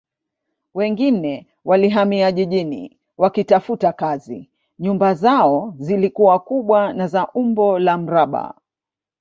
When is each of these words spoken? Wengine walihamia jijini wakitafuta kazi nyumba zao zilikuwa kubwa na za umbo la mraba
Wengine 0.73 1.47
walihamia 1.65 2.31
jijini 2.31 2.97
wakitafuta 3.17 3.93
kazi 3.93 4.49
nyumba 4.79 5.13
zao 5.13 5.73
zilikuwa 5.77 6.39
kubwa 6.39 6.93
na 6.93 7.07
za 7.07 7.27
umbo 7.27 7.79
la 7.79 7.97
mraba 7.97 8.53